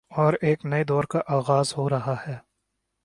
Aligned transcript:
اورایک 0.17 0.59
نئے 0.65 0.83
دور 0.83 1.03
کا 1.03 1.19
آغاز 1.27 1.73
ہو 1.77 1.89
رہاہے۔ 1.89 2.35